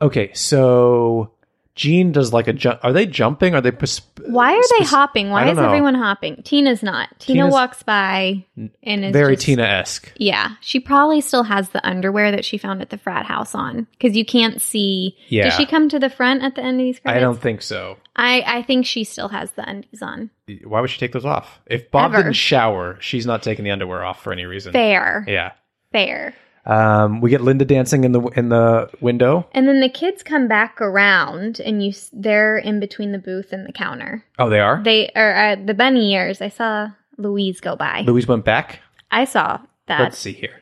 [0.00, 1.32] Okay, so
[1.74, 2.80] Gene does like a jump.
[2.82, 3.54] Are they jumping?
[3.54, 3.70] Are they?
[3.70, 5.30] pers- Why are they hopping?
[5.30, 5.64] Why is know.
[5.64, 6.42] everyone hopping?
[6.42, 7.08] Tina's not.
[7.18, 8.44] Tina Tina's- walks by
[8.82, 10.12] and is Very Tina esque.
[10.16, 13.86] Yeah, she probably still has the underwear that she found at the frat house on
[13.92, 15.16] because you can't see.
[15.28, 15.44] Yeah.
[15.44, 17.16] Does she come to the front at the end of these credits?
[17.16, 17.96] I don't think so.
[18.16, 20.28] I I think she still has the undies on.
[20.64, 21.60] Why would she take those off?
[21.66, 22.24] If Bob Ever.
[22.24, 24.72] didn't shower, she's not taking the underwear off for any reason.
[24.74, 25.52] Fair, Yeah.
[25.90, 26.34] fair.
[26.64, 29.48] Um, we get Linda dancing in the in the window.
[29.52, 33.52] And then the kids come back around, and you s- they're in between the booth
[33.52, 34.24] and the counter.
[34.38, 34.80] Oh, they are.
[34.82, 36.40] They are uh, the bunny ears.
[36.40, 38.02] I saw Louise go by.
[38.02, 38.78] Louise went back.
[39.10, 40.00] I saw that.
[40.00, 40.60] Let's see here.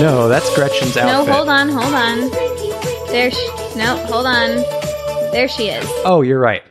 [0.00, 1.26] No, that's Gretchen's outfit.
[1.28, 2.30] no, hold on, hold on.
[3.10, 4.56] There, she, no, hold on.
[5.30, 5.84] There she is.
[6.06, 6.62] Oh, you're right.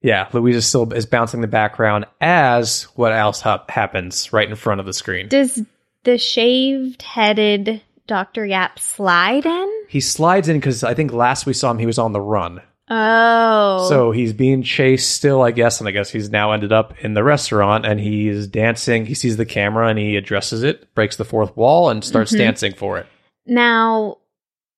[0.00, 4.54] Yeah, Louise is still is bouncing the background as what else hap- happens right in
[4.56, 5.28] front of the screen.
[5.28, 5.60] Does
[6.04, 9.84] the shaved-headed Doctor Yap slide in?
[9.88, 12.60] He slides in because I think last we saw him, he was on the run.
[12.90, 16.94] Oh, So he's being chased still, I guess, and I guess he's now ended up
[17.04, 19.04] in the restaurant and he's dancing.
[19.04, 22.38] He sees the camera and he addresses it, breaks the fourth wall, and starts Mhm.
[22.38, 23.06] dancing for it.
[23.46, 24.16] now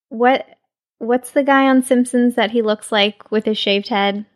[0.09, 0.46] what?
[0.98, 4.26] What's the guy on Simpsons that he looks like with his shaved head?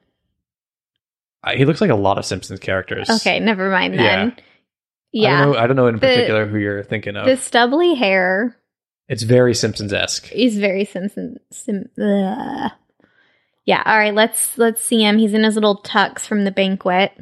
[1.55, 3.09] He looks like a lot of Simpsons characters.
[3.11, 4.33] Okay, never mind then.
[4.37, 4.43] I
[5.13, 7.27] Yeah, don't know, I don't know in The- particular who you're thinking of.
[7.27, 8.57] the stubbly hair
[9.09, 10.27] it's very Simpsons esque.
[10.29, 11.39] He's very Simpson.
[11.53, 12.73] Sim, ugh.
[13.67, 13.83] Yeah.
[13.85, 14.15] All right.
[14.15, 15.19] Let's let's see him.
[15.19, 17.13] He's in his little tux from the banquet.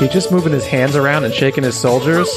[0.00, 2.28] He's just moving his hands around and shaking his soldiers.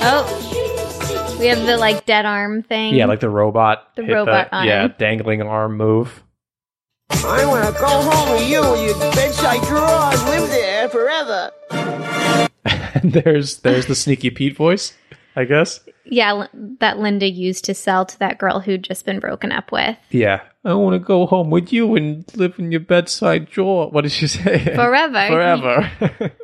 [0.00, 2.94] Oh, we have the like dead arm thing.
[2.94, 3.96] Yeah, like the robot.
[3.96, 4.66] The robot arm.
[4.66, 6.22] Yeah, dangling arm move.
[7.10, 11.50] I want to go home with you, you bedside drawer, and live there forever.
[12.94, 14.94] And there's there's the sneaky Pete voice,
[15.36, 15.80] I guess.
[16.04, 16.46] yeah,
[16.80, 19.96] that Linda used to sell to that girl who'd just been broken up with.
[20.10, 20.42] Yeah.
[20.64, 23.88] I want to go home with you and live in your bedside drawer.
[23.90, 24.74] What did she say?
[24.74, 25.28] Forever.
[25.28, 26.32] Forever.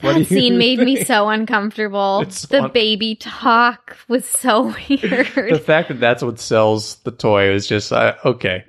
[0.00, 2.20] That you scene made me so uncomfortable.
[2.20, 5.00] It's the fun- baby talk was so weird.
[5.54, 8.64] the fact that that's what sells the toy is just uh, okay.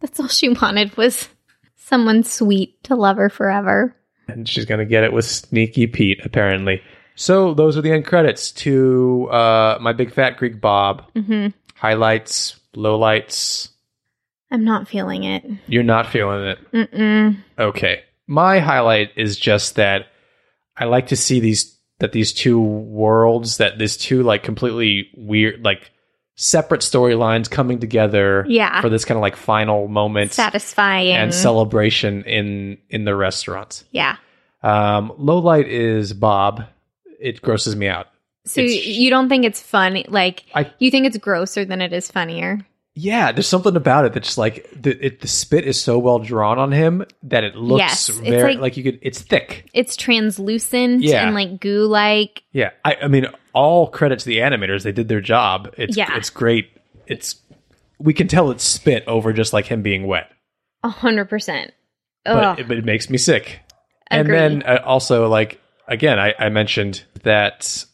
[0.00, 1.28] That's all she wanted was
[1.76, 3.94] someone sweet to love her forever.
[4.28, 6.82] And she's going to get it with Sneaky Pete, apparently.
[7.14, 11.04] So those are the end credits to uh, My Big Fat Greek Bob.
[11.14, 13.70] hmm Highlights, lowlights.
[14.50, 15.44] I'm not feeling it.
[15.66, 16.58] You're not feeling it.
[16.72, 17.36] Mm-mm.
[17.58, 18.02] Okay.
[18.26, 20.06] My highlight is just that
[20.76, 25.64] I like to see these that these two worlds that these two like completely weird
[25.64, 25.90] like
[26.40, 28.80] separate storylines coming together Yeah.
[28.80, 31.12] for this kind of like final moment Satisfying.
[31.16, 33.84] and celebration in in the restaurants.
[33.90, 34.16] yeah.
[34.62, 36.62] Um low light is Bob.
[37.20, 38.06] It grosses me out.
[38.46, 40.06] So It's- you don't think it's funny?
[40.08, 42.60] Like I- you think it's grosser than it is funnier?
[43.00, 46.58] Yeah, there's something about it that's like the it, the spit is so well drawn
[46.58, 49.68] on him that it looks Yes, very like- like you could it's thick.
[49.72, 51.24] It's translucent Yeah.
[51.26, 52.42] and like goo like.
[52.52, 55.72] Yeah, I, I mean, all credit to the animators; they did their job.
[55.78, 56.16] It's Yeah.
[56.16, 56.70] it's great.
[57.06, 57.36] It's
[58.00, 60.30] we can tell it's spit over just like him being wet,
[60.82, 61.72] A hundred percent.
[62.24, 63.60] but it, but it makes me sick.
[64.10, 67.84] And then uh, also, like again, I, I mentioned that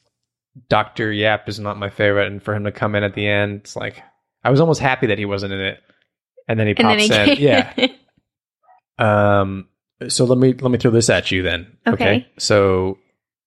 [0.68, 3.60] Doctor Yap is not my favorite, and for him to come in at the end,
[3.60, 4.02] it's like
[4.44, 5.80] I was almost happy that he wasn't in it,
[6.46, 7.38] and then he and then pops he in.
[7.40, 7.86] Yeah.
[8.96, 9.66] Um.
[10.06, 11.78] So let me let me throw this at you then.
[11.84, 12.28] Okay.
[12.38, 12.98] So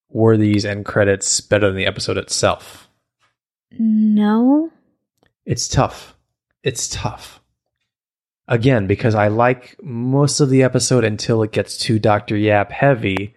[0.10, 2.90] were these end credits better than the episode itself?
[3.72, 4.72] no.
[5.46, 6.18] It's tough.
[6.62, 7.40] It's tough.
[8.50, 12.36] Again, because I like most of the episode until it gets too Dr.
[12.36, 13.34] Yap heavy.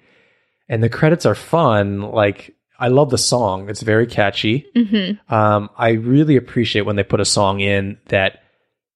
[0.68, 2.00] And the credits are fun.
[2.00, 3.68] Like, I love the song.
[3.68, 4.66] It's very catchy.
[4.74, 5.32] Mm-hmm.
[5.32, 8.42] Um, I really appreciate when they put a song in that,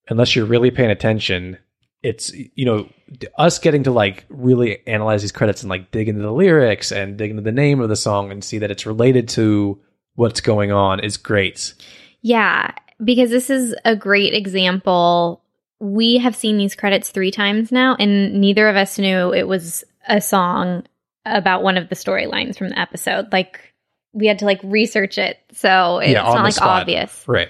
[0.08, 1.58] unless you're really paying attention,
[2.02, 2.88] it's, you know,
[3.36, 7.18] us getting to like really analyze these credits and like dig into the lyrics and
[7.18, 9.78] dig into the name of the song and see that it's related to
[10.14, 11.74] what's going on is great.
[12.22, 15.42] Yeah, because this is a great example.
[15.78, 19.84] We have seen these credits three times now, and neither of us knew it was
[20.08, 20.84] a song
[21.26, 23.32] about one of the storylines from the episode.
[23.32, 23.73] Like
[24.14, 26.82] we had to like research it, so it's Yeah, not like spot.
[26.82, 27.24] obvious.
[27.26, 27.48] Right.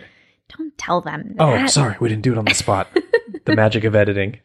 [0.58, 1.36] Don't tell them.
[1.38, 2.88] Oh, sorry, we didn't do it on the spot.
[3.44, 4.38] the magic of editing.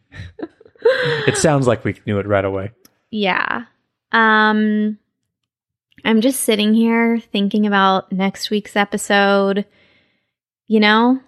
[1.28, 2.72] it sounds like we knew it right away.
[3.11, 3.65] Yeah.
[4.11, 4.97] Um
[6.05, 9.65] I'm just sitting here thinking about next week's episode.
[10.67, 11.20] You know?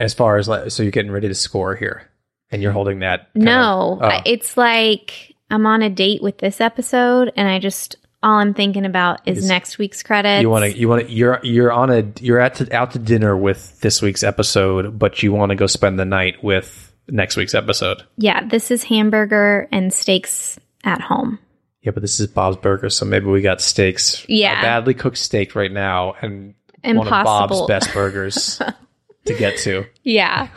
[0.00, 2.08] As far as like, so you're getting ready to score here,
[2.50, 3.28] and you're holding that.
[3.34, 3.98] No.
[4.00, 4.20] of- oh.
[4.24, 8.84] It's like I'm on a date with this episode and I just all I'm thinking
[8.84, 10.42] about is, Is- next week's credits.
[10.42, 12.98] You want to you want to you're you're on a you're at to, out to
[12.98, 17.36] dinner with this week's episode, but you want to go spend the night with next
[17.36, 18.02] week's episode.
[18.16, 21.38] Yeah, this is hamburger and steaks at home.
[21.82, 24.26] Yeah, but this is Bob's Burger, so maybe we got steaks.
[24.28, 24.58] Yeah.
[24.58, 28.60] a badly cooked steak right now, and one of Bob's best burgers
[29.26, 29.86] to get to.
[30.02, 30.48] Yeah.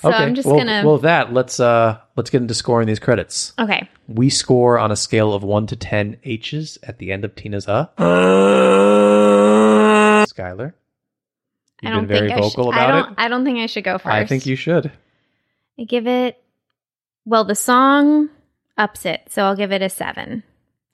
[0.00, 0.82] So I'm just well, gonna.
[0.84, 3.52] well that let's uh let's get into scoring these credits.
[3.58, 3.88] okay.
[4.08, 7.68] We score on a scale of one to ten H's at the end of Tina's
[7.68, 7.86] uh.
[10.26, 10.72] Skylar,
[11.82, 13.18] I you've don't been very think I vocal should, I about don't, it.
[13.18, 14.06] I don't think I should go first.
[14.06, 14.90] I think you should.
[15.78, 16.42] I give it.
[17.24, 18.28] Well, the song
[18.78, 20.42] ups it, so I'll give it a seven.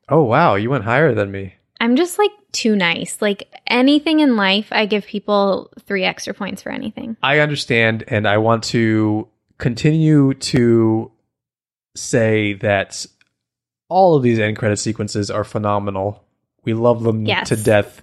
[0.08, 1.54] Oh wow, you went higher than me.
[1.80, 3.20] I'm just like too nice.
[3.20, 7.16] Like anything in life, I give people three extra points for anything.
[7.22, 9.28] I understand, and I want to
[9.58, 11.10] continue to
[11.94, 13.06] say that
[13.88, 16.24] all of these end credit sequences are phenomenal.
[16.64, 17.48] We love them Yes.
[17.50, 18.02] to death.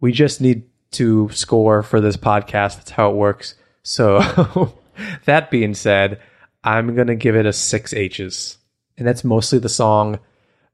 [0.00, 2.76] We just need to score for this podcast.
[2.76, 3.54] That's how it works.
[3.82, 4.72] So,
[5.24, 6.20] that being said,
[6.64, 8.58] I'm going to give it a six H's.
[8.98, 10.18] And that's mostly the song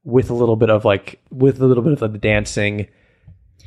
[0.03, 2.87] with a little bit of like, with a little bit of the dancing.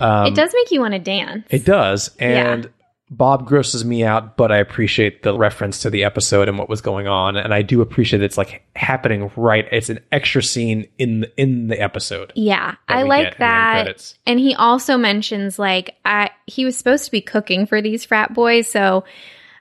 [0.02, 1.46] Um, it does make you want to dance.
[1.50, 2.10] it does.
[2.18, 2.70] And Yeah.
[3.10, 6.80] Bob grosses me out, but I appreciate the reference to the episode and what was
[6.80, 7.36] going on.
[7.36, 9.68] And I do appreciate it's like happening right.
[9.70, 12.32] It's an extra scene in the, in the episode.
[12.34, 14.14] Yeah, I like in the end that.
[14.26, 18.32] And he also mentions like I he was supposed to be cooking for these frat
[18.32, 19.04] boys, so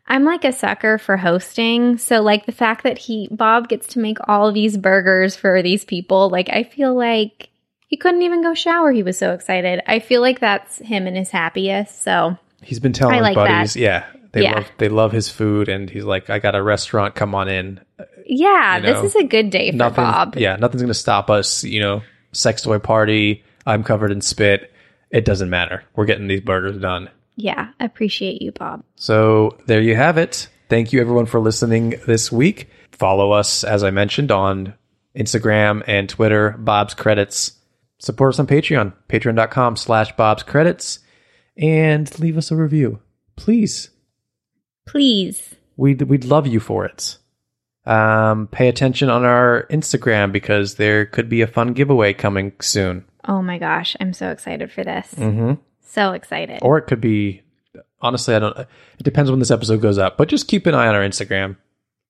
[0.07, 1.97] I'm like a sucker for hosting.
[1.97, 5.83] So like the fact that he Bob gets to make all these burgers for these
[5.83, 7.49] people, like I feel like
[7.91, 8.91] he couldn't even go shower.
[8.91, 9.81] He was so excited.
[9.85, 12.01] I feel like that's him and his happiest.
[12.01, 13.79] So He's been telling I his like buddies, that.
[13.79, 14.53] yeah, they Yeah.
[14.55, 17.79] love they love his food, and he's like, I got a restaurant, come on in.
[18.25, 20.35] yeah, You know, this is a good day for Nothing, Bob.
[20.37, 21.63] yeah, nothing's gonna stop us.
[21.63, 23.43] You know, sex toy party.
[23.67, 24.71] I'm covered in spit.
[25.11, 25.83] It doesn't matter.
[25.95, 27.09] We're getting these burgers done.
[27.35, 28.83] Yeah, appreciate you, Bob.
[28.95, 30.47] So there you have it.
[30.69, 32.69] Thank you everyone for listening this week.
[32.91, 34.73] Follow us, as I mentioned, on
[35.17, 37.53] Instagram and Twitter, Bob's Credits.
[38.01, 40.99] Support us on Patreon, patreon.com slash Bob's Credits,
[41.55, 42.99] and leave us a review.
[43.35, 43.91] Please.
[44.87, 45.53] Please.
[45.77, 47.19] We'd, we'd love you for it.
[47.85, 53.05] Um, pay attention on our Instagram because there could be a fun giveaway coming soon.
[53.27, 55.13] Oh my gosh, I'm so excited for this.
[55.15, 55.61] Mm-hmm.
[55.81, 56.57] So excited.
[56.63, 57.43] Or it could be,
[58.01, 58.67] honestly, I don't, it
[59.03, 61.55] depends when this episode goes up, but just keep an eye on our Instagram.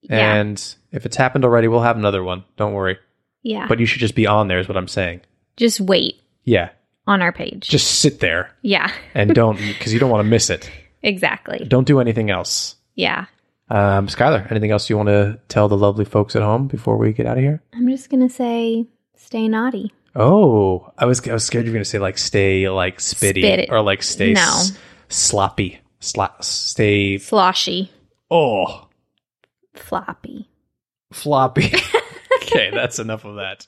[0.04, 0.36] Yeah.
[0.36, 2.46] And if it's happened already, we'll have another one.
[2.56, 2.98] Don't worry.
[3.44, 3.68] yeah.
[3.68, 5.20] But you should just be on there, is what I'm saying.
[5.62, 6.70] Just wait Yeah.
[7.08, 7.70] on our page.
[7.70, 10.70] Just sit there yeah, and don't, because you don't want to miss it.
[11.02, 11.66] exactly.
[11.68, 12.76] Don't do anything else.
[12.96, 13.26] Yeah.
[13.70, 17.14] Um, Skylar, anything else you want to tell the lovely folks at home before we
[17.14, 17.62] get out of here?
[17.74, 18.86] I'm just going to say
[19.16, 19.94] stay naughty.
[20.14, 23.42] Oh, I was I was scared you were going to say like stay like spitty
[23.44, 24.42] Spit or like stay No.
[24.42, 25.80] s- sloppy.
[26.02, 27.90] Sla- stay Sloshy.
[28.30, 28.90] oh
[29.76, 30.50] Floppy.
[31.14, 31.72] floppy.
[32.44, 33.68] okay, that's enough of that.